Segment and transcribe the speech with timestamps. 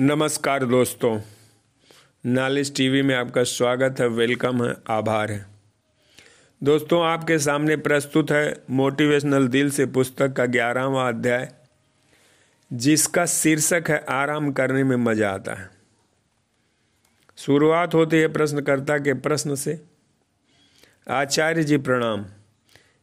[0.00, 1.20] नमस्कार दोस्तों
[2.26, 5.46] नालिश टीवी में आपका स्वागत है, वेलकम है, आभार है।
[6.62, 11.52] दोस्तों, आपके सामने प्रस्तुत है मोटिवेशनल दिल से पुस्तक का ग्यारहवा अध्याय,
[12.72, 15.70] जिसका शीर्षक है, आराम करने में मज़ा आता है।
[17.36, 19.80] शुरुआत होती है प्रश्नकर्ता के प्रश्न से।
[21.10, 22.26] आचार्य जी प्रणाम।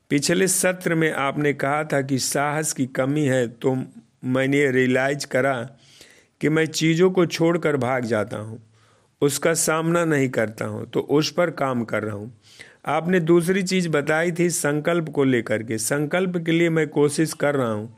[0.10, 3.84] पिछले सत्र में आपने कहा था कि साहस की कमी है तो
[4.23, 5.70] मैंने रियलाइज़ करा
[6.44, 8.60] कि मैं चीज़ों को छोड़कर भाग जाता हूँ,
[9.22, 12.32] उसका सामना नहीं करता हूँ तो उस पर काम कर रहा हूँ।
[12.88, 17.56] आपने दूसरी चीज़ बताई थी संकल्प को लेकर के। संकल्प के लिए मैं कोशिश कर
[17.56, 17.96] रहा हूँ,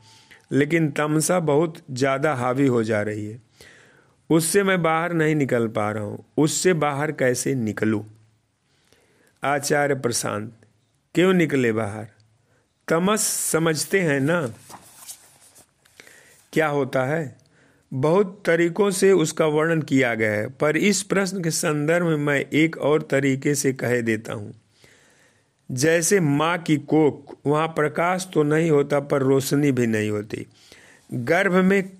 [0.52, 3.40] लेकिन तमसा बहुत ज़्यादा हावी हो जा रही है।
[4.30, 8.04] उससे मैं बाहर नहीं निकल पा रहा हूँ, उससे बाहर कैसे निकलूँ?
[9.42, 10.52] आचार्य प्रशांत,
[11.14, 12.06] क्यों निकले बाहर?
[12.88, 14.40] तमस समझते हैं ना?
[16.52, 17.45] क्या होता है?
[17.92, 22.44] बहुत तरीकों से उसका वर्णन किया गया है, पर इस प्रश्न के संदर्भ में मैं
[22.52, 24.54] एक और तरीके से कह देता हूँ।
[25.70, 30.46] जैसे माँ की कोख, वहाँ प्रकाश तो नहीं होता, पर रोशनी भी नहीं होती।
[31.14, 31.92] गर्भ में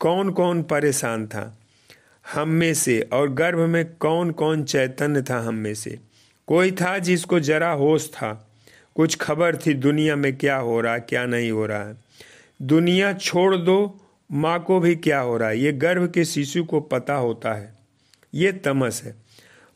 [0.00, 1.58] कौन कौन परेशान था?
[2.32, 5.98] हम में से, और गर्भ में कौन कौन चैतन्य था हम में से?
[6.46, 8.50] कोई था जिसको जरा होश था?
[8.96, 11.96] कुछ खबर थी दुनिया में क्या हो रहा, क्या नहीं हो रहा है।
[12.62, 15.58] दुनिया छोड़ दो माँ को भी क्या हो रहा है?
[15.58, 17.78] ये गर्भ के शिशु को पता होता है।
[18.34, 19.14] ये तमस है।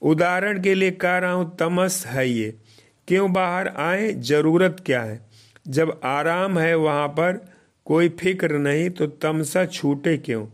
[0.02, 2.58] उदाहरण के लिए कह रहा हूँ, तमस है ये।
[3.08, 4.12] क्यों बाहर आए?
[4.12, 5.26] ज़रूरत क्या है?
[5.68, 7.52] जब आराम है वहाँ पर,
[7.86, 10.46] कोई फ़िक्र नहीं तो तमसा छूटे क्यों?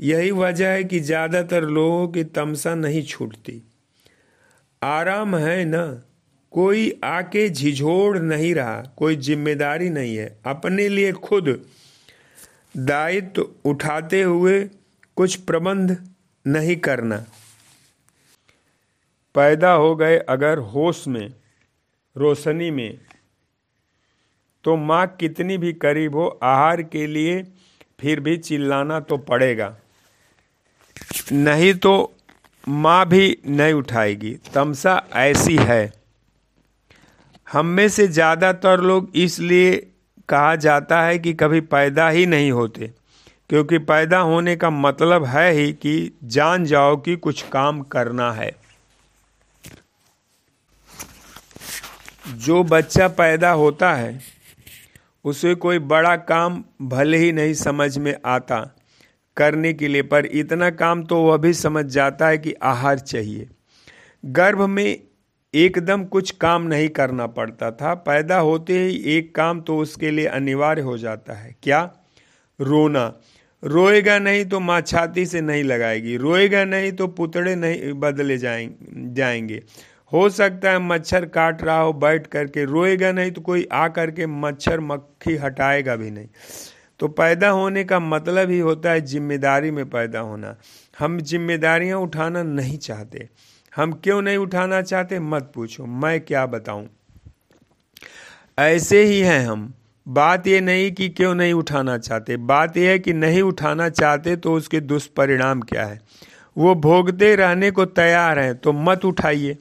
[0.00, 3.62] यही वजह है कि ज़्यादातर लोगों की तमसा नहीं छूटती।
[4.82, 6.02] आराम है ना?
[6.52, 11.66] कोई आके झिझोड़ नहीं रहा, कोई ज़िम्मेदारी नहीं है। अपने लिए खुद
[12.74, 14.62] दायित्व उठाते हुए
[15.16, 15.96] कुछ प्रबंध
[16.46, 17.16] नहीं करना।
[19.34, 21.32] पैदा हो गए अगर होश में,
[22.16, 22.98] रोशनी में
[24.64, 27.42] तो माँ कितनी भी करीब हो, आहार के लिए
[28.00, 29.74] फिर भी चिल्लाना तो पड़ेगा।
[31.32, 32.14] नहीं तो
[32.64, 35.92] माँ भी नहीं उठाएगी। तमसा ऐसी है।
[37.46, 39.76] हम में से ज़्यादातर लोग इसलिए
[40.28, 42.90] कहा जाता है कि कभी पैदा ही नहीं होते,
[43.50, 48.50] क्योंकि पैदा होने का मतलब है ही कि जान जाओ कि कुछ काम करना है।
[52.28, 54.20] जो बच्चा पैदा होता है,
[55.24, 58.60] उसे कोई बड़ा काम भले ही नहीं समझ में आता,
[59.36, 63.48] करने के लिए, पर इतना काम तो वह भी समझ जाता है कि आहार चाहिए।
[64.24, 65.07] गर्भ में
[65.54, 70.26] एकदम कुछ काम नहीं करना पड़ता था। पैदा होते ही एक काम तो उसके लिए
[70.26, 71.80] अनिवार्य हो जाता है। क्या?
[72.60, 73.12] रोना।
[73.62, 79.62] रोएगा नहीं तो माँ छाती से नहीं लगाएगी। रोएगा नहीं तो पुतड़े नहीं बदले जाएँगे।
[80.12, 84.26] हो सकता है मच्छर काट रहा हो, बैठ करके। रोएगा नहीं तो कोई आ करके
[84.26, 86.28] मच्छर मक्खी हटाएगा भी नहीं।
[87.00, 90.56] तो पैदा होने का मतलब ही होता है ज़िम्मेदारी में पैदा होना।
[90.98, 93.28] हम जिम्मेदारियाँ उठाना नहीं चाहते।
[93.78, 95.20] हम क्यों नहीं उठाना चाहते?
[95.20, 96.88] मत पूछो। मैं क्या बताऊँ?
[98.58, 99.74] ऐसे ही हैं हम।
[100.08, 104.36] बात ये नहीं कि क्यों नहीं उठाना चाहते। बात यह है कि नहीं उठाना चाहते
[104.36, 106.00] तो उसके दुष्परिणाम क्या है?
[106.56, 109.58] वो भोगते रहने को तैयार हैं तो मत उठाइए।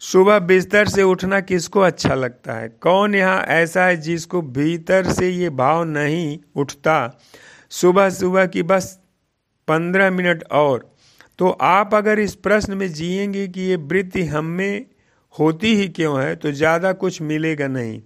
[0.00, 2.68] सुबह बिस्तर से उठना किसको अच्छा लगता है?
[2.68, 7.20] कौन यहाँ ऐसा है जिसको भीतर से ये भाव नहीं उठता?
[7.70, 8.98] सुबह सुबह की बस
[9.68, 10.93] पंद्रह मिनट और।
[11.38, 14.86] तो आप अगर इस प्रश्न में जिएँगे कि ये वृत्ति हम में
[15.34, 18.00] होती ही क्यों है तो ज़्यादा कुछ मिलेगा नहीं।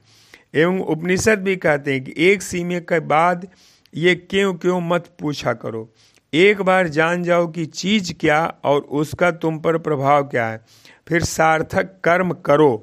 [0.55, 3.47] एवं उपनिषद भी कहते हैं कि एक सीमे के बाद
[3.95, 5.89] ये क्यों क्यों मत पूछा करो।
[6.33, 10.65] एक बार जान जाओ कि चीज़ क्या और उसका तुम पर प्रभाव क्या है।
[11.09, 12.77] फिर सार्थक कर्म करो।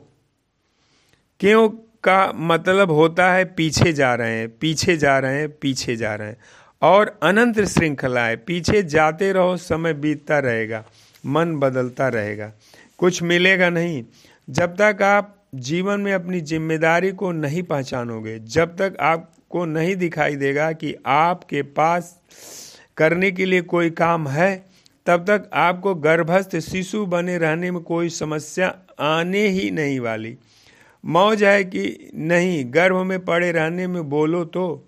[1.39, 1.67] क्यों
[2.03, 6.27] का मतलब होता है पीछे जा रहे हैं, पीछे जा रहे हैं, पीछे जा रहे
[6.27, 6.38] हैं।
[6.85, 10.83] और अनंत श्रृंखला है। पीछे जाते रहो, समय बीतता रहेगा,
[11.25, 12.51] मन बदलता रहेगा।
[12.97, 14.03] कुछ मिलेगा नहीं।
[14.47, 20.35] जब तक आप जीवन में अपनी ज़िम्मेदारी को नहीं पहचानोगे, जब तक आपको नहीं दिखाई
[20.35, 22.15] देगा कि आपके पास
[22.97, 24.65] करने के लिए कोई काम है,
[25.05, 28.67] तब तक आपको गर्भस्थ शिशु बने रहने में कोई समस्या
[28.99, 30.37] आने ही नहीं वाली।
[31.03, 34.84] मौज है कि नहीं, गर्भ में पड़े रहने में बोलो तो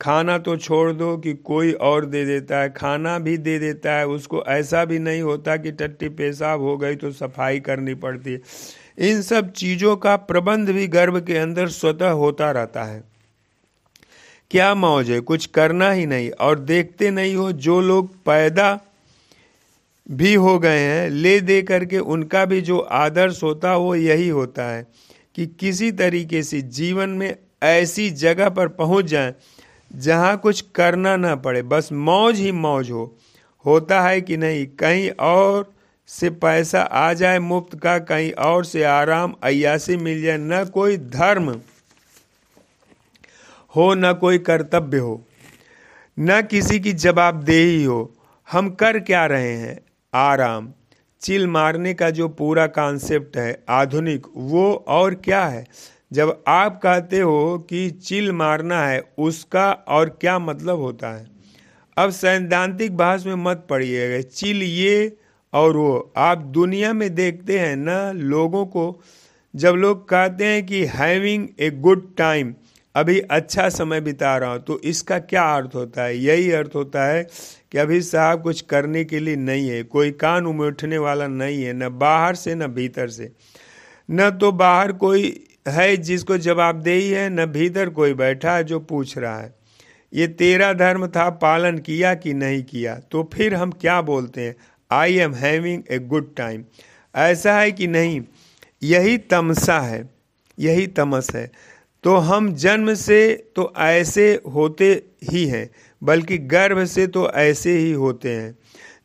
[0.00, 4.06] खाना तो छोड़ दो कि कोई और दे देता है, खाना भी दे देता है,
[4.06, 8.40] उसको ऐसा भी नहीं होता कि टट्टी पेशाब हो गई तो सफ़ाई करनी पड़ती है।
[9.10, 13.02] इन सब चीज़ों का प्रबंध भी गर्भ के अंदर स्वतः होता रहता है।
[14.50, 15.20] क्या मौज है?
[15.20, 18.78] कुछ करना ही नहीं और देखते नहीं हो, जो लोग पैदा
[20.10, 24.64] भी हो गए हैं, ले दे करके उनका भी जो आदर्श होता वो यही होता
[24.64, 24.86] है
[25.34, 29.34] कि किसी तरीके से जीवन में ऐसी जगह पर पहुँच जाए
[29.96, 33.16] जहाँ कुछ करना ना पड़े, बस मौज ही मौज हो।
[33.64, 35.74] होता है कि नहीं, कहीं और
[36.08, 40.96] से पैसा आ जाए मुफ़्त का, कहीं और से आराम अयासी मिल जाए, न कोई
[40.96, 41.48] धर्म
[43.74, 45.22] हो, न कोई कर्तव्य हो,
[46.18, 48.12] न किसी की जवाबदेही हो।
[48.48, 49.78] हम कर क्या रहे हैं?
[50.14, 50.72] आराम।
[51.22, 55.66] चिल मारने का जो पूरा कॉन्सेप्ट है, आधुनिक, वो और क्या है?
[56.10, 61.26] जब आप कहते हो कि चिल मारना है, उसका और क्या मतलब होता है?
[61.96, 65.16] अब सैद्धांतिक बहस में मत पड़िएगा चिल ये
[65.52, 69.00] और वो। आप दुनिया में देखते हैं ना लोगों को,
[69.54, 72.54] जब लोग कहते हैं कि हैविंग ए गुड टाइम
[72.94, 76.16] अभी अच्छा समय बिता रहा हूँ तो इसका क्या अर्थ होता है?
[76.18, 77.22] यही अर्थ होता है
[77.72, 81.72] कि अभी साहब कुछ करने के लिए नहीं है, कोई कान उमठने वाला नहीं है,
[81.74, 83.30] न बाहर से, न भीतर से।
[84.08, 85.28] न तो बाहर कोई
[85.68, 89.54] है जिसको जवाबदेही है न भीतर कोई बैठा है जो पूछ रहा है।
[90.12, 92.94] ये तेरा धर्म था, पालन किया कि नहीं किया?
[93.12, 94.54] तो फिर हम क्या बोलते हैं?
[94.90, 96.64] I am having a good time
[97.14, 98.20] ऐसा है कि नहीं,
[98.82, 100.08] यही तमसा है,
[100.58, 101.50] यही तमस है।
[102.04, 104.90] तो हम जन्म से तो ऐसे होते
[105.24, 105.68] ही हैं,
[106.02, 108.56] बल्कि गर्भ से तो ऐसे ही होते हैं।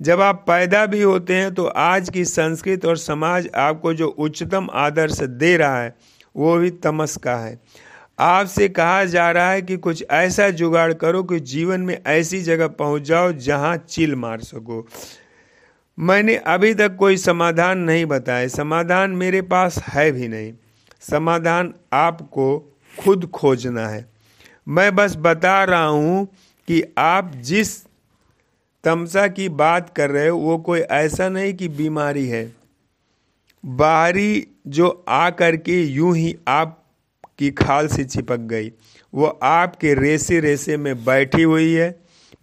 [0.01, 4.67] जब आप पैदा भी होते हैं तो आज की संस्कृत और समाज आपको जो उच्चतम
[4.73, 5.93] आदर्श दे रहा है
[6.35, 7.59] वो भी तमस का है।
[8.19, 12.67] आपसे कहा जा रहा है कि कुछ ऐसा जुगाड़ करो कि जीवन में ऐसी जगह
[12.67, 14.87] पहुँच जाओ जहाँ चिल मार सको।
[15.99, 20.53] मैंने अभी तक कोई समाधान नहीं बताया। समाधान मेरे पास है भी नहीं।
[20.99, 24.09] समाधान आपको खुद खोजना है।
[24.67, 26.25] मैं बस बता रहा हूँ
[26.67, 27.85] कि आप जिस
[28.83, 32.60] तमसा की बात कर रहे हो, वो कोई ऐसा नहीं कि बीमारी है।
[33.63, 38.71] बाहरी जो आ करके यूँ ही आपकी खाल से चिपक गई,
[39.13, 41.89] वो आपके रेसे रेसे में बैठी हुई है,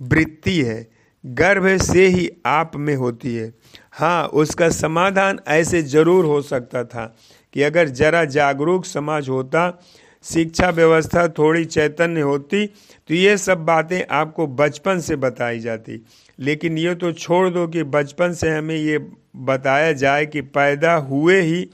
[0.00, 0.86] वृत्ति है,
[1.24, 3.52] गर्भ से ही आप में होती है।
[3.92, 7.14] हाँ उसका समाधान ऐसे ज़रूर हो सकता था
[7.54, 9.80] कि अगर जरा जागरूक समाज होता,
[10.24, 16.00] शिक्षा व्यवस्था थोड़ी चैतन्य होती तो ये सब बातें आपको बचपन से बताई जाती।
[16.38, 18.98] लेकिन ये तो छोड़ दो कि बचपन से हमें ये
[19.36, 21.68] बताया जाए कि पैदा हुए ही,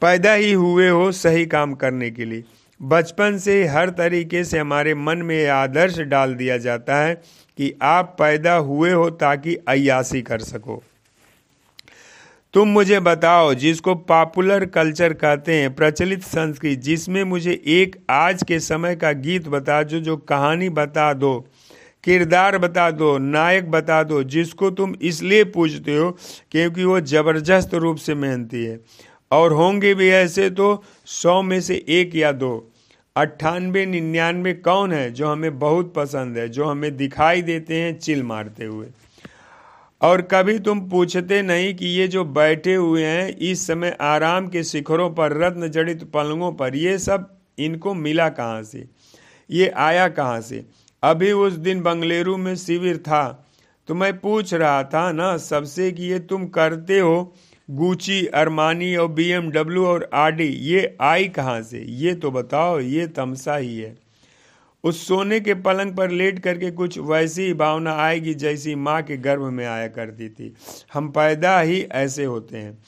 [0.00, 2.44] पैदा ही हुए हो सही काम करने के लिए।
[2.82, 7.14] बचपन से हर तरीके से हमारे मन में आदर्श डाल दिया जाता है
[7.58, 10.82] कि आप पैदा हुए हो ताकि अयासी कर सको।
[12.54, 18.60] तुम मुझे बताओ, जिसको पॉपुलर कल्चर कहते हैं, प्रचलित संस्कृति, जिसमें मुझे एक आज के
[18.60, 21.46] समय का गीत बता दो, जो कहानी बता दो।
[22.04, 26.10] किरदार बता दो, नायक बता दो, जिसको तुम इसलिए पूछते हो
[26.50, 28.80] क्योंकि वो ज़बरदस्त रूप से मेहनती है।
[29.32, 32.70] और होंगे भी ऐसे तो सौ में से एक या दो।
[33.16, 38.22] अट्ठानवे निन्यानवे कौन है जो हमें बहुत पसंद है, जो हमें दिखाई देते हैं चिल
[38.22, 38.86] मारते हुए?
[40.02, 44.64] और कभी तुम पूछते नहीं कि ये जो बैठे हुए हैं, इस समय आराम के
[44.64, 48.84] शिखरों पर रत्न जड़ित पलंगों पर, ये सब इनको मिला कहाँ से?
[49.50, 50.64] ये आया कहाँ से?
[51.04, 53.50] अभी उस दिन बंगलेरू में शिविर था
[53.88, 57.34] तो मैं पूछ रहा था, ना, सबसे कि ये तुम करते हो?
[57.70, 61.84] गुची, अरमानी और बीएमडब्ल्यू और आरडी, ये आई कहाँ से?
[61.88, 63.96] ये तो बताओ, ये तमसा ही है।
[64.84, 69.16] उस सोने के पलंग पर लेट करके कुछ वैसी ही भावना आएगी जैसी माँ के
[69.16, 70.52] गर्भ में आया करती थी।
[70.94, 72.78] हम पैदा ही ऐसे होते हैं।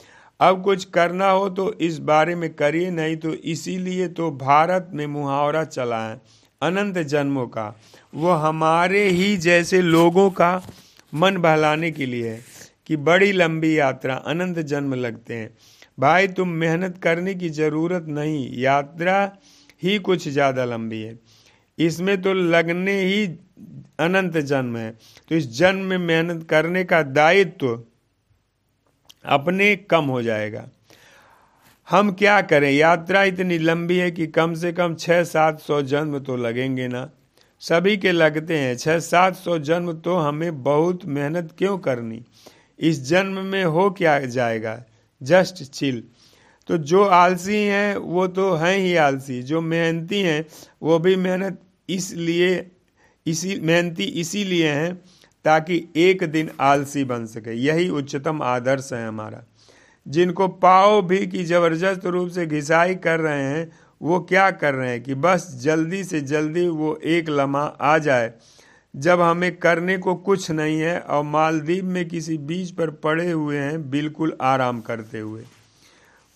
[0.40, 5.06] अब कुछ करना हो तो इस बारे में करिए, नहीं तो इसीलिए तो भारत में
[5.06, 6.20] मुहावरा चला है,
[6.62, 7.74] अनंत जन्मों का।
[8.16, 10.50] वो हमारे ही जैसे लोगों का
[11.12, 12.40] मन बहलाने के लिए है
[12.86, 15.50] कि बड़ी लंबी यात्रा, अनंत जन्म लगते हैं।
[15.98, 19.32] भाई, तुम मेहनत करने की ज़रूरत नहीं, यात्रा
[19.82, 21.18] ही कुछ ज़्यादा लंबी है।
[21.78, 23.26] इसमें तो लगने ही
[24.00, 24.90] अनंत जन्म है।
[25.30, 27.86] तो इस जन्म में मेहनत करने का दायित्व तो
[29.28, 30.68] अपने कम हो जाएगा।
[31.88, 32.70] हम क्या करें?
[32.70, 37.08] यात्रा इतनी लंबी है कि कम से कम छः सात सौ जन्म तो लगेंगे ना।
[37.60, 42.24] सभी के लगते हैं छः सात सौ जन्म तो हमें बहुत मेहनत क्यों करनी?
[42.78, 44.84] इस जन्म में हो क्या जाएगा?
[45.22, 46.04] Just chill.
[46.66, 50.46] तो जो आलसी हैं, वो तो हैं ही आलसी। जो मेहनती हैं,
[50.82, 52.70] वो भी मेहनत इसलिए,
[53.26, 55.00] इसी, मेहनती इसीलिए हैं
[55.44, 59.42] ताकि एक दिन आलसी बन सके। यही उच्चतम आदर्श है हमारा।
[60.08, 64.90] जिनको पाओ भी की ज़बरदस्त रूप से घिसाई कर रहे हैं वो क्या कर रहे
[64.90, 68.32] हैं कि बस जल्दी से जल्दी वो एक लम्हा आ जाए।
[68.94, 73.58] जब हमें करने को कुछ नहीं है और मालदीव में किसी बीच पर पड़े हुए
[73.58, 75.42] हैं, बिल्कुल आराम करते हुए।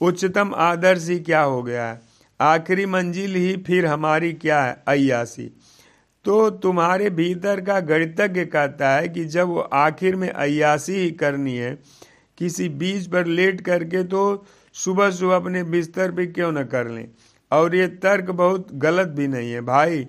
[0.01, 2.01] उच्चतम आदर्श ही क्या हो गया है?
[2.41, 4.83] आखिरी मंजिल ही फिर हमारी क्या है?
[4.89, 5.51] अयासी
[6.25, 11.57] तो तुम्हारे भीतर का गणितज्ञ कहता है कि जब वो आखिर में अयासी ही करनी
[11.57, 11.79] है,
[12.39, 17.09] किसी बीज पर लेट करके तो सुबह सुबह अपने बिस्तर पे क्यों न कर लें?
[17.51, 20.05] और ये तर्क बहुत गलत भी नहीं है भाई,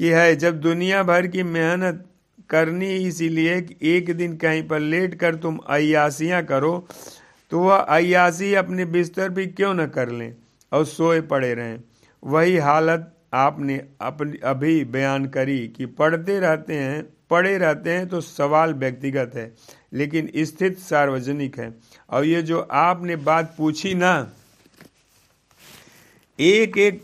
[0.00, 2.04] कि है जब दुनिया भर की मेहनत
[2.50, 6.76] करनी इसीलिए कि एक दिन कहीं पर लेट कर तुम अयासियाँ करो
[7.52, 10.34] तो वह अयासी अपने बिस्तर भी क्यों न कर लें
[10.72, 11.78] और सोए पड़े रहें?
[12.22, 18.20] वही हालत आपने अपनी अभी बयान करी कि पढ़ते रहते हैं, पढ़े रहते हैं तो
[18.20, 19.52] सवाल व्यक्तिगत है,
[19.92, 21.72] लेकिन स्थित सार्वजनिक है।
[22.10, 24.12] और ये जो आपने बात पूछी ना
[26.38, 27.02] एक एक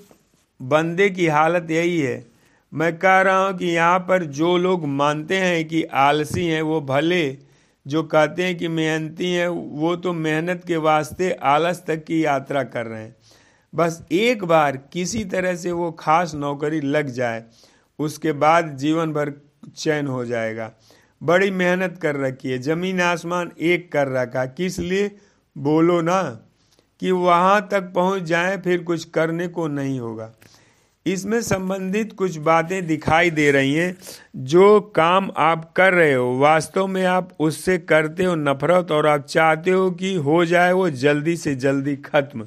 [0.60, 2.24] बंदे की हालत यही है।
[2.72, 6.80] मैं कह रहा हूँ कि यहाँ पर जो लोग मानते हैं कि आलसी हैं, वो
[6.80, 7.36] भले
[7.86, 12.62] जो कहते हैं कि मेहनती हैं, वो तो मेहनत के वास्ते आलस तक की यात्रा
[12.62, 13.16] कर रहे हैं।
[13.74, 17.44] बस एक बार किसी तरह से वो खास नौकरी लग जाए,
[17.98, 19.32] उसके बाद जीवन भर
[19.76, 20.72] चैन हो जाएगा।
[21.22, 25.10] बड़ी मेहनत कर रखी है, ज़मीन आसमान एक कर रखा। किस लिए?
[25.58, 26.20] बोलो ना।
[27.00, 30.32] कि वहाँ तक पहुँच जाए, फिर कुछ करने को नहीं होगा।
[31.06, 33.96] इसमें संबंधित कुछ बातें दिखाई दे रही हैं,
[34.36, 39.26] जो काम आप कर रहे हो। वास्तव में आप उससे करते हो नफरत और आप
[39.26, 42.46] चाहते हो कि हो जाए वो जल्दी से जल्दी खत्म।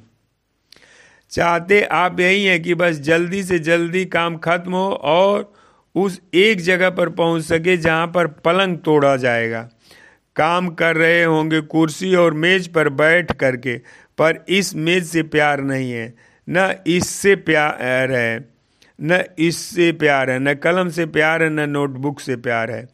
[1.32, 5.54] चाहते आप यही हैं कि बस जल्दी से जल्दी काम खत्म हो और
[5.96, 9.70] उस एक जगह पर पहुँच सके जहाँ पर पलंग तोड़ा जाएगा।
[10.36, 13.82] काम कर रहे होंगे कुर्सी और मेज पर बैठ करके।
[14.22, 16.14] पर इस मेज से प्यार नहीं है,
[16.48, 18.46] न इससे प्यार है,
[19.00, 22.88] न इससे प्यार है, न कलम से प्यार है, न नोटबुक से प्यार है।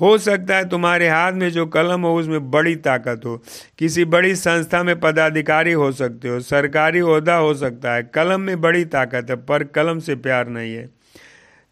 [0.00, 3.36] हो सकता है तुम्हारे हाथ में जो कलम हो, उसमें बड़ी ताकत हो।
[3.78, 8.60] किसी बड़ी संस्था में पदाधिकारी हो सकते हो, सरकारी अहदा हो सकता है। कलम में
[8.60, 10.88] बड़ी ताकत है, पर कलम से प्यार नहीं है।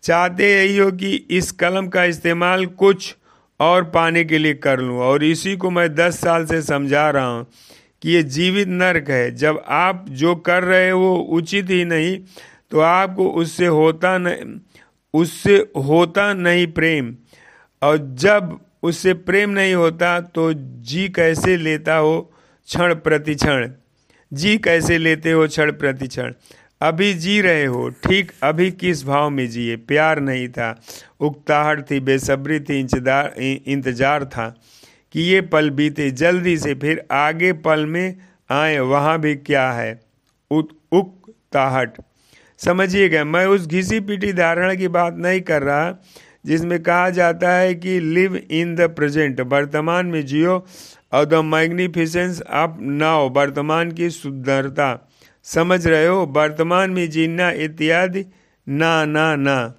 [0.03, 3.15] चाहते यही हो कि इस कलम का इस्तेमाल कुछ
[3.61, 7.27] और पाने के लिए कर लूँ, और इसी को मैं दस साल से समझा रहा
[7.27, 7.47] हूँ।
[8.03, 12.19] कि ये जीवित नर्क है। जब आप जो कर रहे हो उचित ही नहीं
[12.71, 14.59] तो आपको उससे होता नहीं
[15.15, 17.15] उससे होता नहीं प्रेम।
[17.83, 22.21] और जब उससे प्रेम नहीं होता तो जी कैसे लेता हो?
[22.69, 23.69] क्षण प्रति क्षण
[24.33, 25.47] जी कैसे लेते हो?
[25.49, 26.35] क्षण प्रति क्षण
[26.81, 29.77] अभी जी रहे हो, ठीक अभी किस भाव में जिए?
[29.79, 30.69] प्यार नहीं था,
[31.21, 34.47] उकताहट थी, बेसब्री थी, इंतज़ार इंतज़ार था।
[35.13, 38.17] कि ये पल बीते, जल्दी से फिर आगे पल में
[38.51, 40.01] आए, वहाँ भी क्या है?
[40.51, 41.93] उकताहट
[42.59, 45.95] समझिएगा, मैं उस घिसी पीटी धारणा की बात नहीं कर रहा,
[46.47, 50.67] जिसमें कहा जाता है कि लिव इन द प्रेजेंट। वर्तमान में जियो
[51.13, 55.09] और द मैग्निफिसेंस ऑफ़ नाउ, वर्तमान की सुंदरता।
[55.45, 56.25] समझ रहे हो?
[56.27, 58.25] वर्तमान में जीना इत्यादि?
[58.69, 59.75] ना ना ना।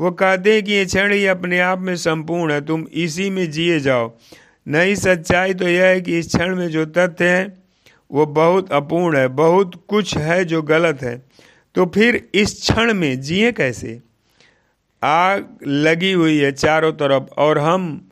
[0.00, 3.50] वो कहते हैं कि ये क्षण ही अपने आप में संपूर्ण है, तुम इसी में
[3.50, 4.18] जिए जाओ।
[4.68, 7.58] नई सच्चाई तो यह है कि इस क्षण में जो तथ्य है,
[8.12, 11.22] वो बहुत अपूर्ण है, बहुत कुछ है जो गलत है।
[11.74, 14.00] तो फिर इस क्षण में जिए कैसे?
[15.02, 18.10] आग लगी हुई है चारों तरफ़ और हम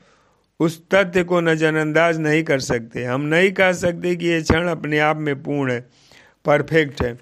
[0.60, 4.98] उस तथ्य को नजरअंदाज नहीं कर सकते। हम नहीं कह सकते कि ये क्षण अपने
[4.98, 5.80] आप में पूर्ण है,
[6.44, 7.18] परफेक्ट है।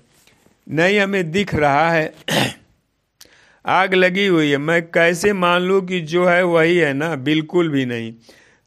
[0.69, 2.15] नहीं, हमें दिख रहा है,
[3.67, 7.17] आग लगी हुई है। मैं कैसे मान लूँ कि जो है वही है ना?
[7.17, 8.15] बिल्कुल भी नहीं।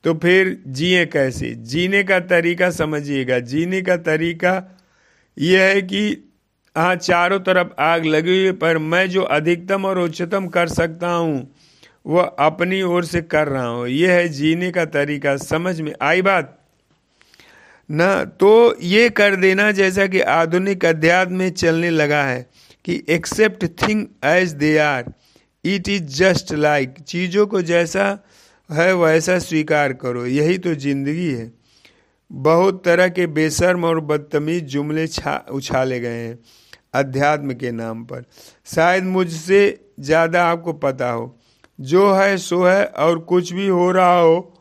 [0.08, 1.50] तो फिर जिए कैसे?
[1.68, 4.54] जीने का तरीका समझिएगा। जीने का तरीका
[5.38, 6.32] यह है कि
[6.76, 11.56] हाँ चारों तरफ़ आग लगी हुई पर मैं जो अधिकतम और उच्चतम कर सकता हूँ,
[12.06, 16.22] वह अपनी ओर से कर रहा हूँ। यह है जीने का तरीका। समझ में आई
[16.22, 16.58] बात?
[17.90, 22.42] न तो ये कर देना जैसा कि आधुनिक अध्यात्म में चलने लगा है
[22.86, 25.14] कि accept thing as they are
[25.66, 28.08] it is just like चीज़ों को जैसा
[28.70, 31.52] है वैसा स्वीकार करो। यही तो ज़िंदगी है।
[32.32, 35.06] बहुत तरह के बेशर्म और बदतमीज जुमले
[35.52, 36.38] उछाले गए हैं
[36.96, 38.24] अध्यात्म के नाम पर।
[38.68, 39.60] शायद मुझसे
[40.00, 41.36] ज़्यादा आपको पता हो।
[41.80, 44.54] जो है, सो है और कुछ भी हो रहा हो,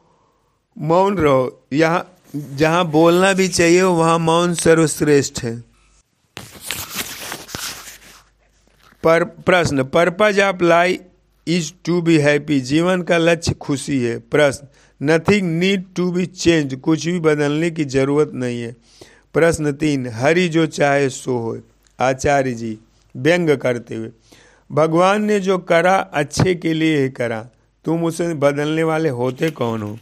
[0.76, 5.56] मौन रहो। यहाँ, जहाँ बोलना भी चाहिए, वहाँ मौन सर्वश्रेष्ठ है।
[9.04, 10.98] पर, प्रश्न, purpose of life
[11.46, 14.66] is to be happy जीवन का लक्ष्य खुशी है, प्रश्न।
[15.00, 18.76] Nothing need to be change कुछ भी बदलने की ज़रूरत नहीं है।
[19.34, 21.58] प्रश्न तीन, हरि जो चाहे सो हो
[21.98, 22.78] आचार्य जी,
[23.16, 24.10] व्यंग करते हुए।
[24.70, 27.48] भगवान ने जो करा, अच्छे के लिए ही करा।
[27.84, 29.98] तुम उसे बदलने वाले होते कौन हो?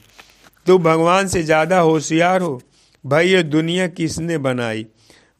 [0.66, 2.62] तुम भगवान से ज़्यादा होशियार हो।
[3.06, 4.86] भाई, ये दुनिया किसने बनाई?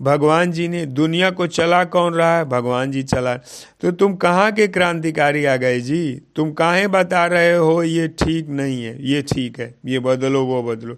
[0.05, 2.45] भगवान जी ने, दुनिया को चला कौन रहा है?
[2.45, 3.37] भगवान जी चला।
[3.81, 6.21] तो तुम कहाँ के क्रांतिकारी आ गए जी?
[6.37, 9.07] तुम काहे बता रहे हो, ये ठीक नहीं है?
[9.07, 10.97] ये ठीक है, ये बदलो, वो बदलो।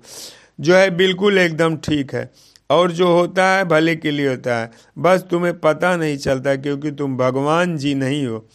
[0.60, 2.30] जो है, बिल्कुल एकदम ठीक है।
[2.70, 6.90] और जो होता है, भले के लिए होता है। बस तुम्हें पता नहीं चलता क्योंकि
[6.90, 8.48] तुम भगवान जी नहीं हो।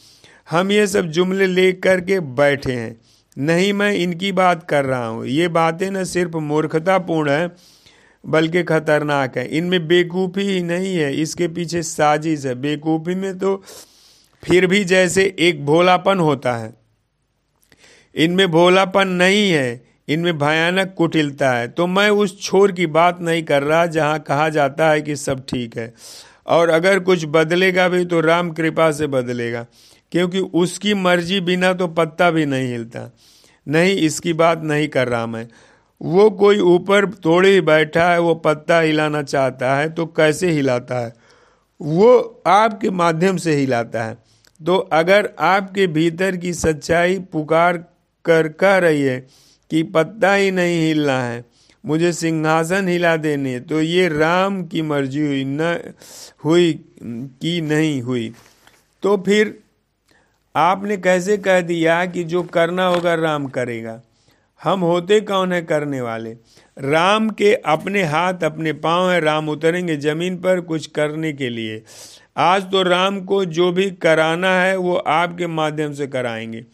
[0.52, 3.02] हम ये सब जुमले ले करके बैठे हैं।
[3.38, 7.71] नहीं, मैं इनकी बात कर रहा हूँ। ये बातें न सिर्फ़ मूर्खतापूर्ण है
[8.24, 13.56] बल्कि खतरनाक है। इनमें बेकूफ़ी ही नहीं है, इसके पीछे साजिश है। बेकूफ़ी में तो
[14.44, 16.74] फिर भी जैसे एक भोलापन होता है।
[18.16, 23.44] इनमें भोलापन नहीं है, इनमें भयानक कुटिलता है। तो मैं उस छोर की बात नहीं
[23.44, 25.94] कर रहा जहाँ कहा जाता है कि सब ठीक है।
[26.48, 29.66] और अगर कुछ बदलेगा भी तो राम कृपा से बदलेगा,
[30.12, 33.12] क्योंकि उसकी मर्ज़ी बिना तो पत्ता भी नहीं हिलता।
[33.68, 35.48] नहीं, इसकी बात नहीं कर रहा मैं।
[36.02, 41.00] वो कोई ऊपर तोड़े ही बैठा है, वो पत्ता हिलाना चाहता है तो कैसे हिलाता
[41.00, 41.14] है?
[41.82, 44.18] वो आपके माध्यम से हिलाता है।
[44.60, 47.78] तो अगर आपके भीतर की सच्चाई पुकार
[48.26, 49.20] कर, कह रही है
[49.72, 51.44] कि पत्ता ही नहीं हिलना है,
[51.84, 55.94] मुझे सिंहासन हिला देने तो ये राम की मर्ज़ी हुई, न,
[56.46, 58.32] हुई कि नहीं हुई।
[59.04, 59.58] तो फिर
[60.56, 64.02] आपने कैसे कह दिया कि जो करना होगा राम करेगा?
[64.64, 66.32] हम होते कौन है करने वाले?
[66.78, 71.84] राम के अपने हाथ अपने पाँव है, राम उतरेंगे ज़मीन पर कुछ करने के लिए।
[72.38, 76.66] आज तो राम को जो भी कराना है, वो आपके माध्यम से कराएँगे।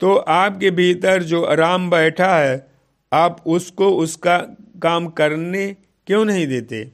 [0.00, 2.66] तो आपके भीतर जो राम बैठा है,
[3.12, 4.38] आप उसको उसका
[4.82, 5.76] काम करने
[6.06, 6.84] क्यों नहीं देते?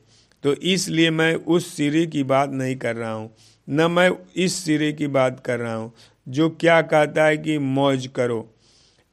[0.43, 3.35] तो इसलिए मैं उस सिरे की बात नहीं कर रहा हूँ।
[3.71, 5.93] न मैं इस सिरे की बात कर रहा हूँ,
[6.29, 8.56] जो क्या कहता है कि मौज करो।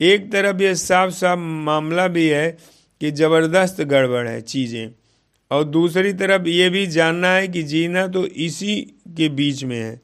[0.03, 2.49] एक तरफ़ ये साफ़ साफ़ मामला भी है
[3.01, 4.89] कि ज़बरदस्त गड़बड़ है चीज़ें,
[5.51, 8.75] और दूसरी तरफ़ ये भी जानना है कि जीना तो इसी
[9.17, 9.99] के बीच में है।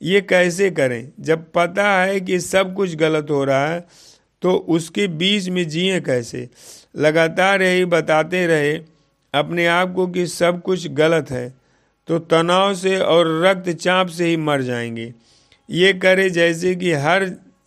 [0.00, 1.08] ये कैसे करें?
[1.20, 3.86] जब पता है कि सब कुछ गलत हो रहा है
[4.42, 6.48] तो उसके बीच में जिए कैसे?
[6.96, 8.72] लगातार यही बताते रहे,
[9.34, 11.48] अपने आप को कि सब कुछ गलत है
[12.08, 15.12] तो तनाव से और रक्तचाप से ही मर जाएँगे।
[15.68, 17.24] ये करे जैसे कि हर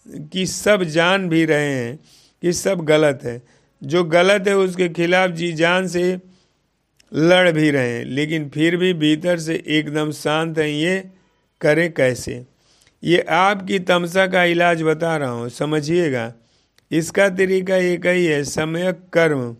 [0.07, 1.99] की सब जान भी रहे हैं,
[2.41, 3.41] कि सब गलत है।
[3.83, 6.19] जो गलत है, उसके खिलाफ जी जान से
[7.13, 11.03] लड़ भी रहे हैं, लेकिन फिर भी भीतर से एकदम शांत हैं, ये
[11.61, 12.45] करें कैसे?
[13.03, 16.33] ये आपकी तमसा का इलाज बता रहा हूँ, समझिएगा।
[16.91, 19.55] इसका तरीका एक ही है, समय, कर्म।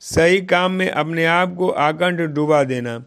[0.00, 3.04] सही काम में अपने आप को आकंठ डुबा देना,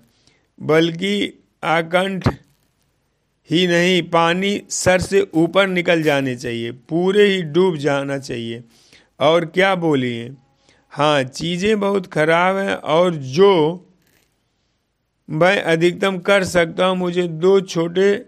[0.62, 2.30] बल्कि आकंठ
[3.50, 8.64] ही नहीं, पानी सर से ऊपर निकल जाने चाहिए, पूरे ही डूब जाना चाहिए।
[9.20, 10.32] और क्या बोलिए?
[10.90, 13.86] हाँ चीज़ें बहुत ख़राब हैं और जो
[15.30, 18.26] मैं अधिकतम कर सकता हूँ, मुझे दो छोटे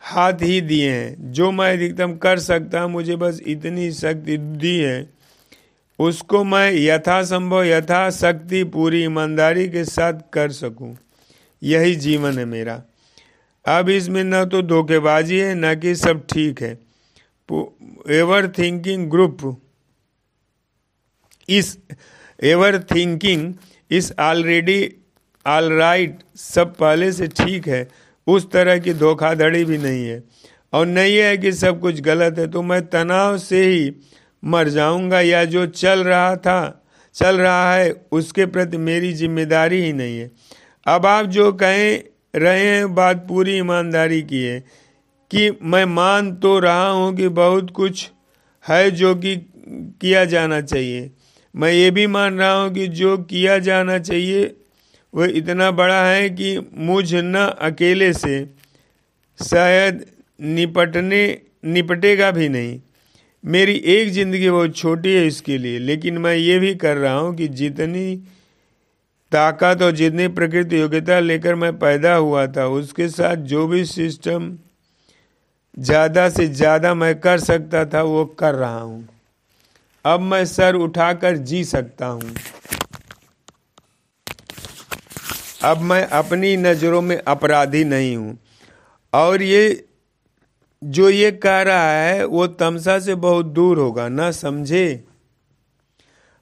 [0.00, 4.78] हाथ ही दिए हैं। जो मैं अधिकतम कर सकता हूँ, मुझे बस इतनी शक्ति दी
[4.78, 5.10] है।
[5.98, 10.96] उसको मैं यथासंभव, यथाशक्ति पूरी ईमानदारी के साथ कर सकूँ।
[11.62, 12.82] यही जीवन है मेरा।
[13.64, 16.78] अब इसमें न तो धोखेबाजी है, न कि सब ठीक है।
[18.12, 19.56] Ever thinking group
[21.48, 21.76] is
[22.90, 23.52] everything
[23.90, 24.80] is already
[25.46, 27.88] all right सब पहले से ठीक है,
[28.26, 30.22] उस तरह की धोखाधड़ी भी नहीं है।
[30.72, 33.92] और नहीं है कि सब कुछ गलत है तो मैं तनाव से ही
[34.42, 39.92] मर जाऊँगा, या जो चल रहा था, चल रहा है, उसके प्रति मेरी ज़िम्मेदारी ही
[39.92, 40.30] नहीं है।
[40.86, 42.02] अब आप जो कहें
[42.34, 44.58] रहे हैं, बात पूरी ईमानदारी की है
[45.30, 48.10] कि मैं मान तो रहा हूँ कि बहुत कुछ
[48.64, 49.36] है जो कि
[50.00, 51.10] किया जाना चाहिए।
[51.54, 54.54] मैं ये भी मान रहा हूँ कि जो किया जाना चाहिए
[55.14, 58.44] वह इतना बड़ा है कि मुझ न अकेले से
[59.38, 60.04] शायद
[60.40, 62.80] निपटने, निपटेगा भी नहीं।
[63.44, 67.34] मेरी एक ज़िंदगी बहुत छोटी है इसके लिए, लेकिन मैं ये भी कर रहा हूँ
[67.36, 68.22] कि जितनी
[69.32, 74.56] ताकत और जितनी प्रकृति योग्यता लेकर मैं पैदा हुआ था, उसके साथ जो भी सिस्टम
[75.78, 79.08] ज़्यादा से ज़्यादा मैं कर सकता था, वो कर रहा हूँ।
[80.04, 82.34] अब मैं सर उठाकर जी सकता हूँ।
[85.64, 88.36] अब मैं अपनी नज़रों में अपराधी नहीं हूँ।
[89.12, 89.84] और ये,
[90.82, 95.04] जो ये कह रहा है, वो तमसा से बहुत दूर होगा, ना समझे?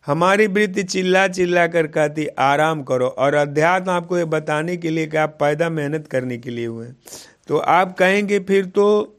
[0.07, 5.07] हमारी वृत्ति चिल्ला चिल्ला कर कहती, आराम करो। और अध्यात्म आपको ये बताने के लिए
[5.07, 6.87] कि आप पैदा मेहनत करने के लिए हुए
[7.49, 9.17] तो आप कहेंगे, फिर तो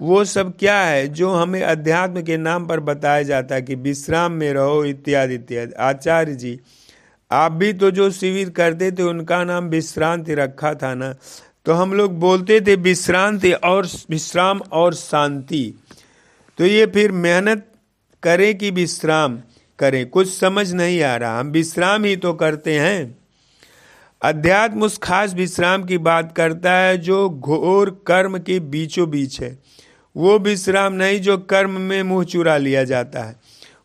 [0.00, 4.32] वो सब क्या है जो हमें अध्यात्म के नाम पर बताया जाता है कि विश्राम
[4.32, 5.72] में रहो, इत्यादि इत्यादि?
[5.72, 6.58] आचार्य जी,
[7.30, 11.14] आप भी तो जो शिविर करते थे, उनका नाम विश्रांति रखा था ना?
[11.66, 15.74] तो हम लोग बोलते थे, विश्रांति और, विश्राम और शांति।
[16.58, 17.66] तो ये फिर मेहनत
[18.22, 19.38] करें कि विश्राम?
[19.78, 23.18] करें। कुछ समझ नहीं आ रहा। हम विश्राम ही तो करते हैं।
[24.22, 29.58] अध्यात्म उस खास विश्राम की बात करता है जो घोर कर्म के बीचों बीच है।
[30.16, 33.36] वो विश्राम नहीं जो कर्म में मुँह चुरा लिया जाता है।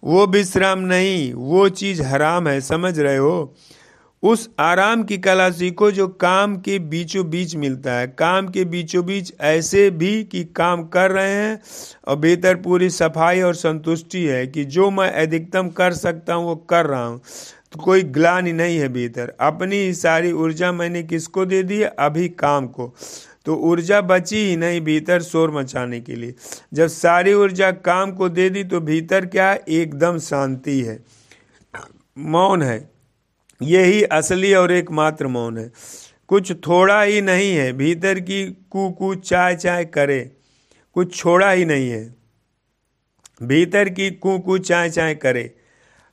[0.03, 3.55] वो विश्राम नहीं, वो चीज़ हराम है। समझ रहे हो?
[4.23, 9.05] उस आराम की कला सीखो जो काम के बीचों बीच मिलता है। काम के बीचों
[9.05, 11.59] बीच ऐसे भी कि काम कर रहे हैं
[12.07, 16.55] और बेहतर पूरी सफ़ाई और संतुष्टि है कि जो मैं अधिकतम कर सकता हूँ, वो
[16.55, 17.19] कर रहा हूँ।
[17.71, 21.81] तो कोई ग्लानी नहीं है भीतर। अपनी ही सारी ऊर्जा मैंने किसको दे दी?
[21.81, 22.93] अभी काम को।
[23.45, 26.33] तो ऊर्जा बची ही नहीं भीतर शोर मचाने के लिए।
[26.73, 29.53] जब सारी ऊर्जा काम को दे दी तो भीतर क्या?
[29.69, 30.99] एकदम शांति है।
[32.17, 32.79] मौन है।
[33.61, 35.71] यही असली और एकमात्र मौन है।
[36.29, 40.19] कुछ थोड़ा ही नहीं है, भीतर की कू कू चाय चाय करे,
[40.95, 42.03] कुछ छोड़ा ही नहीं है,
[43.41, 45.53] भीतर की कू कू चाय चाय करे,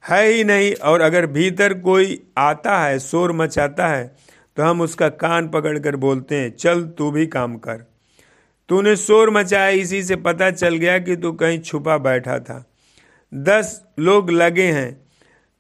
[0.05, 4.17] है ही नहीं, और अगर भीतर कोई आता है, शोर मचाता है
[4.57, 7.85] तो हम उसका कान पकड़कर बोलते हैं, चल तू भी काम कर।
[8.69, 12.65] तूने शोर मचाया, इसी से पता चल गया कि तू कहीं छुपा बैठा था।
[13.33, 15.08] दस लोग लगे हैं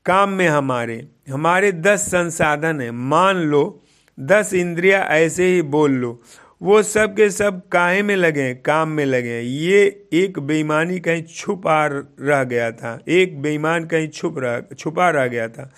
[0.08, 3.82] काम में हमारे हमारे दस संसाधन हैं। मान लो,
[4.20, 6.22] दस इंद्रिया ऐसे ही बोल लो।
[6.62, 8.62] वो सब के सब काहे में लगे हैं?
[8.62, 11.86] काम में लगे हैं। ये एक बेईमानी कहीं छुपा
[12.20, 15.72] रह गया था। एक बेईमान कहीं छुप रह, छुपा रह गया था।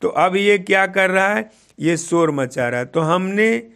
[0.00, 1.50] तो अब ये क्या कर रहा है?
[1.80, 3.68] ये शोर मचा रहा है। तो हमने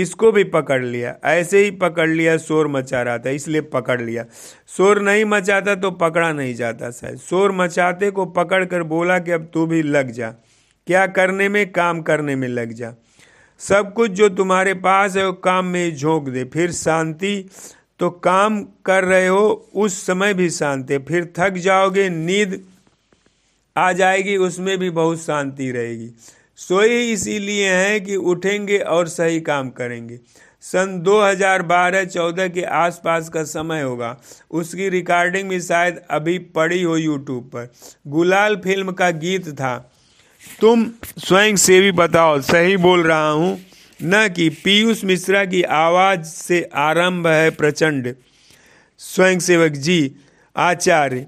[0.00, 4.24] इसको भी पकड़ लिया। ऐसे ही पकड़ लिया, शोर मचा रहा था, इसलिए पकड़ लिया।
[4.68, 9.30] शोर नहीं मचाता तो पकड़ा नहीं जाता शायद शोर मचाते को पकड़ कर बोला कि
[9.30, 10.30] अब तू भी लग जा।
[10.86, 12.94] क्या करने में, काम करने में लग जा।
[13.60, 17.48] सब कुछ जो तुम्हारे पास है, वो काम में झोंक दे। फिर शांति
[18.00, 22.60] तो काम कर रहे हो, उस समय भी शांति फिर थक जाओगे, नींद
[23.76, 26.10] आ जाएगी, उसमें भी बहुत शांति रहेगी।
[26.58, 30.18] सोए इसीलिए हैं कि उठेंगे और सही काम करेंगे।
[30.60, 34.16] सन 2012-14 के आसपास का समय होगा।
[34.50, 37.72] उसकी रिकॉर्डिंग भी शायद अभी पड़ी हो यूट्यूब पर।
[38.06, 39.92] गुलाल फ़िल्म का गीत था।
[40.60, 40.84] तुम
[41.18, 43.58] स्वयं से भी बताओ, सही बोल रहा हूँ।
[44.02, 48.14] न कि पीयूष मिश्रा की आवाज़ से आरंभ है प्रचंड।
[48.98, 50.16] स्वयंसेवक जी,
[50.56, 51.26] आचार्य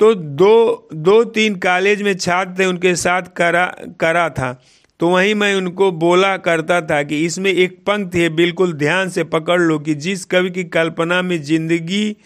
[0.00, 3.64] तो दो दो तीन कॉलेज में छात्र थे, उनके साथ करा
[4.00, 4.52] करा था।
[5.00, 9.24] तो वहीं मैं उनको बोला करता था कि इसमें एक पंक्ति है, बिल्कुल ध्यान से
[9.26, 12.16] पकड़ लो कि जिस कवि की कल्पना में ज़िंदगी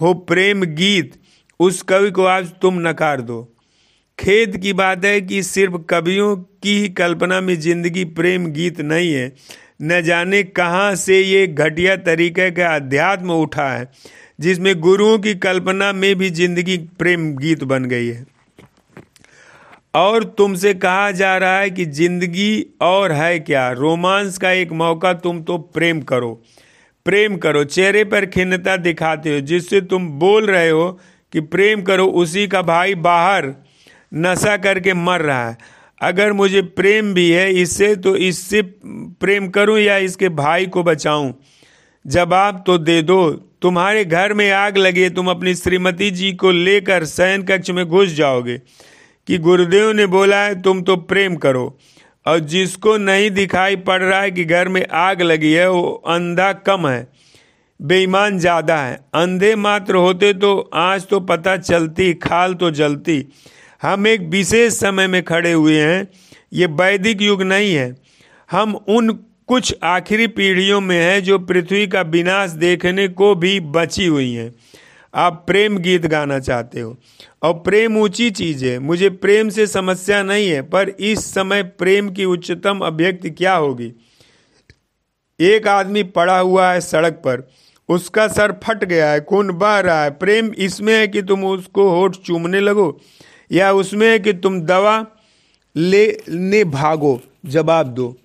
[0.00, 1.12] हो प्रेम गीत,
[1.60, 3.42] उस कवि को आज तुम नकार दो।
[4.18, 9.12] खेद की बात है कि सिर्फ़ कवियों की ही कल्पना में ज़िंदगी प्रेम गीत नहीं
[9.12, 9.32] है।
[9.82, 13.90] न जाने कहाँ से ये घटिया तरीके का अध्यात्म उठा है।
[14.38, 18.26] जिसमें गुरुओं की कल्पना में भी ज़िंदगी प्रेम गीत बन गई है।
[19.94, 23.70] और तुमसे कहा जा रहा है कि ज़िंदगी और है क्या?
[23.72, 26.32] रोमांस का एक मौका तुम तो प्रेम करो।
[27.06, 30.90] प्रेम करो, चेहरे पर खिन्नता दिखाते हो, जिससे तुम बोल रहे हो
[31.32, 33.52] कि प्रेम करो, उसी का भाई बाहर
[34.14, 35.56] नशा करके मर रहा है।
[36.00, 38.62] अगर मुझे प्रेम भी है इससे तो इससे
[39.20, 41.32] प्रेम करूँ या इसके भाई को बचाऊं?
[42.04, 43.18] जवाब तो दे दो
[43.62, 48.08] तुम्हारे घर में आग लगे, तुम अपनी श्रीमती जी को लेकर शयन कक्ष में घुस
[48.08, 48.60] जाओगे।
[49.28, 51.78] कि गुरुदेव ने बोला है तुम तो प्रेम करो।
[52.26, 56.52] और जिसको नहीं दिखाई पड़ रहा है कि घर में आग लगी है, वो अंधा
[56.52, 57.06] कम है,
[57.80, 63.24] बेईमान ज़्यादा है। अंधे मात्र होते तो आज तो पता चलती, खाल तो जलती।
[63.82, 66.08] हम एक विशेष समय में खड़े हुए हैं।
[66.52, 67.94] ये वैदिक युग नहीं है।
[68.50, 74.06] हम उन कुछ आखिरी पीढ़ियों में है जो पृथ्वी का विनाश देखने को भी बची
[74.06, 74.54] हुई हैं।
[75.14, 76.96] आप प्रेम गीत गाना चाहते हो।
[77.42, 82.10] और प्रेम ऊँची चीज़ है। मुझे प्रेम से समस्या नहीं है, पर इस समय प्रेम
[82.10, 83.92] की उच्चतम अभिव्यक्ति क्या होगी?
[85.40, 87.50] एक आदमी पड़ा हुआ है सड़क पर।
[87.88, 91.90] उसका सर फट गया है, खून बह रहा है। प्रेम इसमें है कि तुम उसको
[91.90, 93.00] होठ चूमने लगो,
[93.52, 95.06] या उसमें है कि तुम दवा
[95.76, 98.16] लेने भागो, जवाब दो।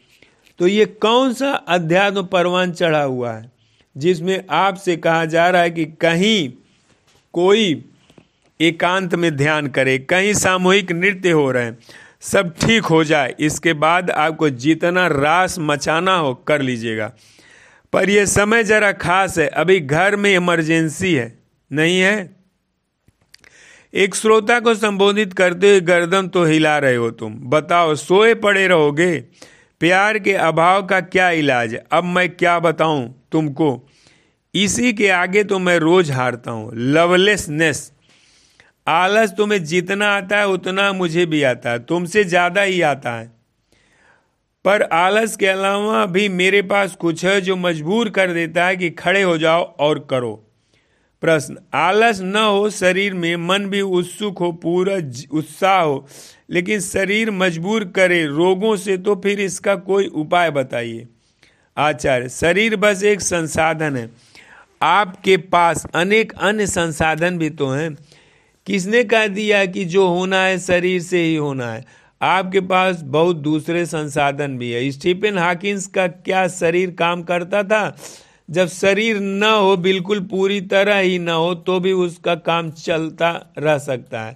[0.60, 3.52] तो ये कौन सा अध्यात्म परवान चढ़ा हुआ है,
[3.96, 6.52] जिसमें आपसे कहा जा रहा है कि कहीं
[7.34, 7.84] कोई
[8.60, 11.78] एकांत में ध्यान करे, कहीं सामूहिक नृत्य हो रहे हैं,
[12.22, 17.12] सब ठीक हो जाए, इसके बाद आपको जितना रास मचाना हो कर लीजिएगा।
[17.94, 21.38] पर यह समय जरा खास है, अभी घर में इमरजेंसी है,
[21.72, 22.36] नहीं है?
[23.94, 28.68] एक श्रोता को संबोधित करते हुए गर्दन तो हिला रहे हो तुम, बताओ, सोए पड़े
[28.68, 29.24] रहोगे?
[29.84, 31.76] प्यार के अभाव का क्या इलाज?
[31.92, 33.88] अब मैं क्या बताऊँ तुमको?
[34.54, 37.92] इसी के आगे तो मैं रोज हारता हूँ। लवलेसनेस
[38.88, 43.32] आलस तुम्हें जितना आता है, उतना मुझे भी आता है। तुमसे ज़्यादा ही आता है।
[44.66, 48.90] पर आलस के अलावा भी मेरे पास कुछ है जो मजबूर कर देता है कि
[48.90, 50.53] खड़े हो जाओ और करो।
[51.24, 54.96] प्रश्न, आलस न हो शरीर में, मन भी उत्सुक हो, पूरा
[55.32, 56.08] उत्साह हो,
[56.50, 61.08] लेकिन शरीर मजबूर करे रोगों से तो फिर इसका कोई उपाय बताइए।
[61.78, 64.10] आचार्य, शरीर बस एक संसाधन है।
[64.82, 67.98] आपके पास अनेक अन्य संसाधन भी तो हैं।
[68.66, 71.86] किसने कह दिया कि जो होना है शरीर से ही होना है?
[72.22, 77.98] आपके पास बहुत दूसरे संसाधन भी है। स्टीफन हाकिंस का क्या शरीर काम करता था?
[78.50, 83.32] जब शरीर न हो, बिल्कुल पूरी तरह ही न हो तो भी उसका काम चलता
[83.60, 84.36] रह सकता है।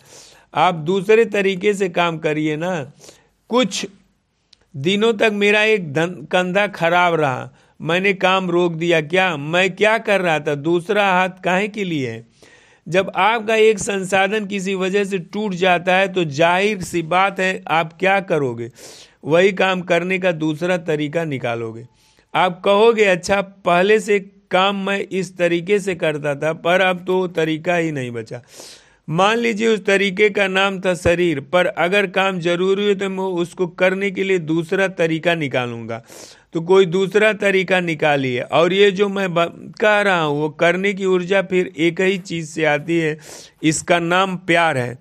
[0.54, 2.91] आप दूसरे तरीके से काम करिए ना।
[3.50, 3.86] कुछ
[4.76, 5.93] दिनों तक मेरा एक
[6.32, 10.56] कंधा खराब रहा। मैंने काम रोक दिया। क्या मैं क्या कर रहा था?
[10.56, 12.24] दूसरा हाथ काहे के लिए?
[12.88, 17.63] जब आपका एक संसाधन किसी वजह से टूट जाता है तो ज़ाहिर सी बात है,
[17.67, 18.70] आप क्या करोगे?
[19.26, 21.86] वही काम करने का दूसरा तरीका निकालोगे।
[22.34, 24.20] आप कहोगे अच्छा पहले से
[24.52, 28.42] काम मैं इस तरीके से करता था, पर अब तो तरीका ही नहीं बचा।
[29.08, 33.24] मान लीजिए उस तरीके का नाम था शरीर, पर अगर काम ज़रूरी है तो मैं
[33.42, 36.02] उसको करने के लिए दूसरा तरीका निकालूँगा।
[36.54, 39.28] तो कोई दूसरा तरीका निकालिए, और ये जो मैं
[39.80, 43.18] कह रहा हूँ, वो करने की ऊर्जा फिर एक ही चीज़ से आती है,
[43.63, 44.96] इसका नाम प्यार है।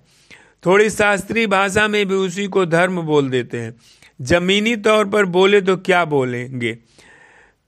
[0.65, 3.75] थोड़ी शास्त्रीय भाषा में भी उसी को धर्म बोल देते हैं।
[4.19, 6.77] जमीनी तौर पर बोले तो क्या बोलेंगे?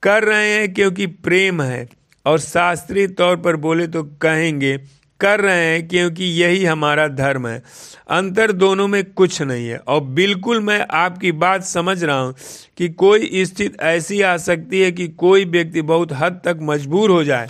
[0.02, 1.88] कर रहे हैं क्योंकि प्रेम है।
[2.26, 4.76] और शास्त्रीय तौर पर बोले तो कहेंगे,
[5.20, 7.62] कर रहे हैं क्योंकि यही हमारा धर्म है।
[8.10, 12.34] अंतर दोनों में कुछ नहीं है। और बिल्कुल मैं आपकी बात समझ रहा हूँ
[12.76, 17.24] कि कोई स्थिति ऐसी आ सकती है कि कोई व्यक्ति बहुत हद तक मजबूर हो
[17.24, 17.48] जाए।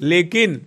[0.00, 0.60] लेकिन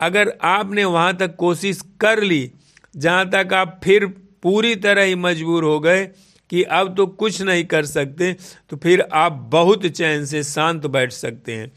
[0.00, 2.50] अगर आपने वहाँ तक कोशिश कर ली,
[2.96, 4.06] जहाँ तक आप फिर
[4.42, 6.08] पूरी तरह ही मजबूर हो गए
[6.50, 8.32] कि अब तो कुछ नहीं कर सकते
[8.70, 11.70] तो फिर आप बहुत चैन से शांत बैठ सकते हैं।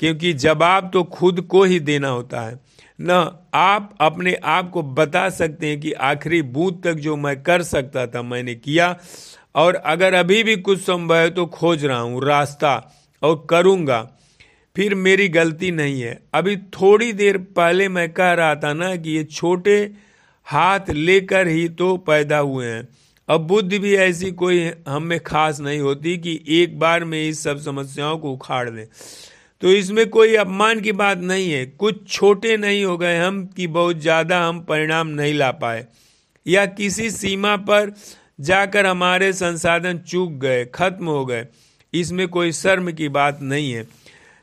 [0.00, 2.58] क्योंकि जवाब तो खुद को ही देना होता है,
[2.98, 3.10] न
[3.54, 8.06] आप अपने आप को बता सकते हैं कि आखिरी बूथ तक जो मैं कर सकता
[8.06, 8.96] था, मैंने किया।
[9.54, 12.74] और अगर अभी भी कुछ संभव है तो खोज रहा हूँ, रास्ता,
[13.22, 14.00] और करूँगा।
[14.76, 19.10] फिर मेरी गलती नहीं है। अभी थोड़ी देर पहले मैं कह रहा था ना कि
[19.10, 19.78] ये छोटे
[20.46, 22.88] हाथ लेकर ही तो पैदा हुए हैं।
[23.28, 27.42] अब बुद्धि भी ऐसी कोई हम में खास नहीं होती कि एक बार में इस
[27.44, 28.84] सब समस्याओं को उखाड़ दें
[29.62, 33.66] तो इसमें कोई अपमान की बात नहीं है। कुछ छोटे नहीं हो गए हम कि
[33.68, 35.86] बहुत ज़्यादा हम परिणाम नहीं ला पाए।
[36.46, 37.92] या किसी सीमा पर
[38.40, 41.46] जाकर हमारे संसाधन चूक गए, खत्म हो गए।
[41.92, 43.86] इसमें कोई शर्म की बात नहीं है।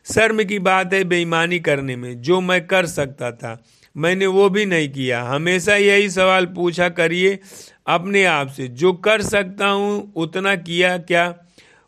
[0.05, 3.53] शर्म की बात है बेईमानी करने में, जो मैं कर सकता था।
[3.95, 7.39] मैंने वो भी नहीं किया। हमेशा यही सवाल पूछा करिए
[7.87, 11.33] अपने आप से, जो कर सकता हूँ, उतना किया क्या?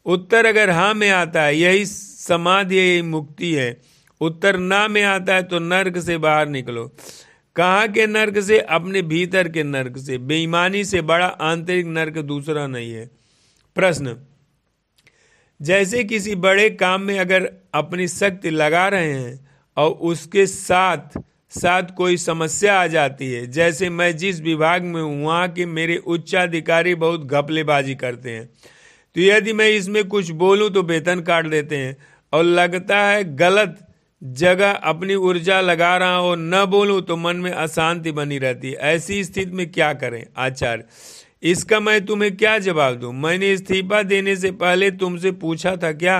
[0.05, 3.77] उत्तर अगर हाँ में आता है, यही समाधि, यही मुक्ति है।
[4.21, 6.87] उत्तर ना में आता है तो नर्क से बाहर निकलो।
[7.55, 8.59] कहा के नर्क से?
[8.59, 13.09] अपने भीतर के नर्क से। बेईमानी से बड़ा आंतरिक नर्क दूसरा नहीं है।
[13.75, 14.15] प्रश्न,
[15.59, 21.17] जैसे किसी बड़े काम में अगर अपनी शक्ति लगा रहे हैं और उसके साथ
[21.55, 25.97] साथ कोई समस्या आ जाती है। जैसे मैं जिस विभाग में हूँ, वहाँ के मेरे
[25.97, 31.77] उच्चाधिकारी बहुत घपलेबाजी करते हैं। तो यदि मैं इसमें कुछ बोलूँ तो वेतन काट देते
[31.77, 31.97] हैं।
[32.33, 33.77] और लगता है गलत
[34.21, 38.77] जगह अपनी ऊर्जा लगा रहा हो, न बोलूँ तो मन में अशांति बनी रहती है।
[38.93, 40.25] ऐसी स्थिति में क्या करें?
[40.37, 40.83] आचार्य,
[41.43, 43.13] इसका मैं तुम्हें क्या जवाब दूँ?
[43.13, 46.17] मैंने इस्तीफा देने से पहले तुमसे पूछा था क्या?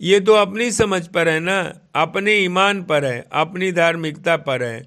[0.00, 1.60] ये तो अपनी समझ पर है ना?
[1.94, 4.82] अपने ईमान पर है, अपनी धार्मिकता पर है,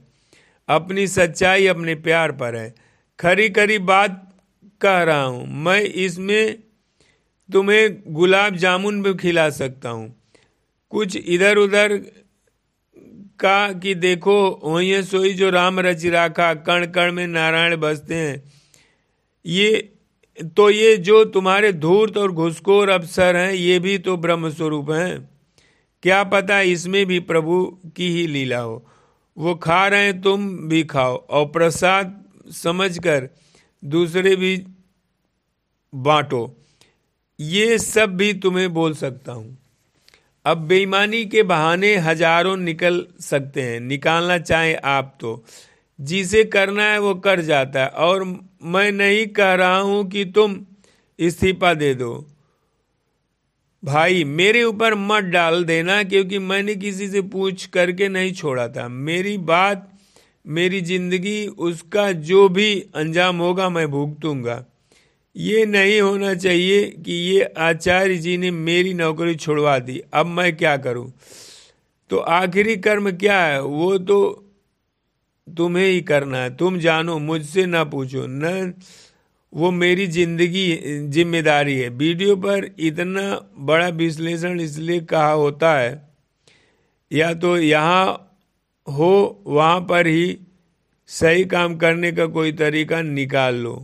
[0.69, 2.73] अपनी सच्चाई, अपने प्यार पर है।
[3.19, 4.29] खरी खरी बात
[4.81, 6.57] कह रहा हूँ, मैं इसमें
[7.49, 10.15] तुम्हें गुलाब जामुन भी खिला सकता हूँ।
[10.91, 11.97] कुछ इधर उधर
[13.39, 18.43] का कि देखो, वही सोई जो राम रच राखा कण कण में नारायण बसते हैं।
[19.45, 19.92] ये
[20.37, 25.29] तो ये जो तुम्हारे धूर्त और घुसखोर अवसर हैं, ये भी तो ब्रह्म स्वरूप हैं।
[26.03, 28.85] क्या पता इसमें भी प्रभु की ही लीला हो।
[29.37, 33.29] वो खा रहे हैं, तुम भी खाओ। और प्रसाद समझकर
[33.83, 34.65] दूसरे भी
[35.93, 36.57] बांटो।
[37.39, 39.57] ये सब भी तुम्हें बोल सकता हूँ।
[40.45, 45.43] अब बेईमानी के बहाने हज़ारों निकल सकते हैं। निकालना चाहे आप तो।
[45.99, 48.23] जिसे करना है वो कर जाता है। और
[48.63, 50.55] मैं नहीं कह रहा हूँ कि तुम
[51.19, 52.25] इस्तीफा दे दो।
[53.83, 58.87] भाई, मेरे ऊपर मत डाल देना, क्योंकि मैंने किसी से पूछ करके नहीं छोड़ा था।
[58.87, 59.89] मेरी बात,
[60.47, 64.65] मेरी ज़िंदगी, उसका जो भी अंजाम होगा मैं भुगतूँगा
[65.35, 70.55] ये नहीं होना चाहिए कि ये आचार्य जी ने मेरी नौकरी छुड़वा दी। अब मैं
[70.57, 71.11] क्या करूँ?
[72.09, 73.61] तो आखिरी कर्म क्या है?
[73.61, 74.42] वो तो
[75.47, 78.73] तुम्हें ही करना है। तुम जानो, मुझसे ना पूछो। न,
[79.53, 83.23] वो मेरी ज़िंदगी, ज़िम्मेदारी है। वीडियो पर इतना
[83.61, 86.01] बड़ा विश्लेषण इसलिए कहा होता है,
[87.11, 88.05] या तो यहाँ
[88.87, 90.37] हो, वहाँ पर ही
[91.09, 93.75] सही काम करने का कोई तरीका निकाल लो।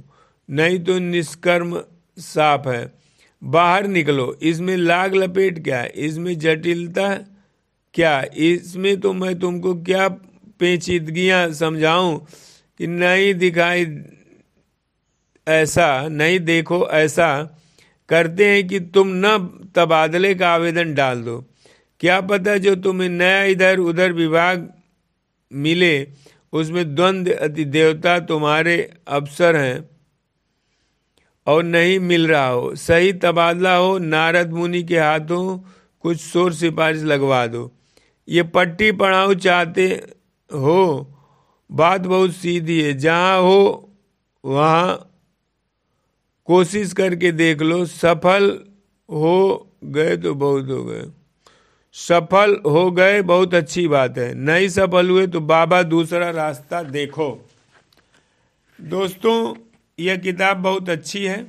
[0.49, 1.79] नहीं तो निष्कर्म
[2.17, 2.91] साफ़ है।
[3.41, 5.89] बाहर निकलो। इसमें लाग लपेट क्या है?
[5.97, 7.13] इसमें जटिलता
[7.95, 10.07] क्या इसमें तो मैं तुमको क्या
[10.59, 12.17] पेचीदगियाँ समझाऊं
[12.79, 13.85] कि नहीं दिखाई
[15.47, 17.29] ऐसा, नहीं देखो ऐसा
[18.09, 19.37] करते हैं कि तुम न
[19.75, 21.37] तबादले का आवेदन डाल दो।
[21.99, 24.67] क्या पता जो तुम्हें नया इधर उधर विभाग
[25.51, 26.07] मिले,
[26.53, 29.89] उसमें द्वंद्व अति देवता तुम्हारे अवसर हैं
[31.47, 35.57] और नहीं मिल रहा हो। सही तबादला हो, नारद मुनि के हाथों
[36.03, 37.71] कुछ शोर सिफारिश लगवा दो।
[38.27, 39.87] ये पट्टी पढ़ाओ चाहते
[40.53, 41.07] हो,
[41.69, 43.89] बात बहुत सीधी है। जहाँ हो,
[44.43, 45.05] वहाँ
[46.47, 48.49] कोशिश करके देख लो, सफल
[49.09, 51.05] हो गए तो बहुत हो गए।
[51.95, 57.29] सफल हो गए बहुत अच्छी बात है। नहीं सफल हुए तो बाबा दूसरा रास्ता देखो।
[58.79, 59.55] दोस्तों,
[59.99, 61.45] यह किताब बहुत अच्छी है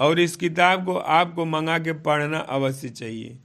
[0.00, 3.36] और इस किताब को आपको मंगा के पढ़ना अवश्य चाहिए।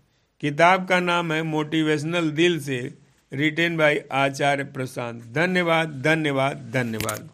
[0.41, 3.04] किताब का नाम है मोटिवेशनल दिल से
[3.35, 7.27] रिटेन बाय आचार्य प्रशांत धन्यवाद धन्यवाद धन्यवाद